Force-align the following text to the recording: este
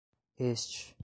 este 0.37 0.93